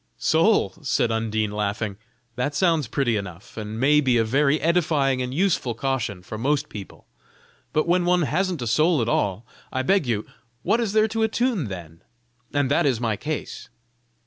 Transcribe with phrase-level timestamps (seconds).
[0.17, 1.95] "Soul!" said Undine, laughing;
[2.35, 6.69] "that sounds pretty enough, and may be a very edifying and useful caution for most
[6.69, 7.05] people.
[7.71, 10.25] But when one hasn't a soul at all, I beg you,
[10.63, 12.01] what is there to attune then?
[12.51, 13.69] and that is my case."